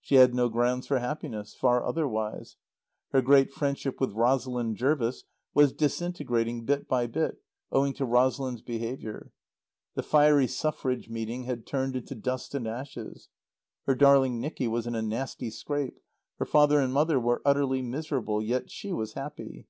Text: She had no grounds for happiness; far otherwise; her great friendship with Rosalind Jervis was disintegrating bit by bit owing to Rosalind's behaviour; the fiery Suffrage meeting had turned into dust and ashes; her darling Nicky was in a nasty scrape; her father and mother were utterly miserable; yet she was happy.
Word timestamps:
She 0.00 0.14
had 0.14 0.36
no 0.36 0.48
grounds 0.48 0.86
for 0.86 1.00
happiness; 1.00 1.52
far 1.52 1.84
otherwise; 1.84 2.56
her 3.10 3.20
great 3.20 3.50
friendship 3.50 4.00
with 4.00 4.12
Rosalind 4.12 4.76
Jervis 4.76 5.24
was 5.52 5.72
disintegrating 5.72 6.64
bit 6.64 6.86
by 6.86 7.08
bit 7.08 7.42
owing 7.72 7.92
to 7.94 8.04
Rosalind's 8.04 8.62
behaviour; 8.62 9.32
the 9.96 10.04
fiery 10.04 10.46
Suffrage 10.46 11.08
meeting 11.08 11.42
had 11.42 11.66
turned 11.66 11.96
into 11.96 12.14
dust 12.14 12.54
and 12.54 12.68
ashes; 12.68 13.30
her 13.86 13.96
darling 13.96 14.38
Nicky 14.38 14.68
was 14.68 14.86
in 14.86 14.94
a 14.94 15.02
nasty 15.02 15.50
scrape; 15.50 15.98
her 16.38 16.46
father 16.46 16.78
and 16.78 16.92
mother 16.94 17.18
were 17.18 17.42
utterly 17.44 17.82
miserable; 17.82 18.40
yet 18.40 18.70
she 18.70 18.92
was 18.92 19.14
happy. 19.14 19.66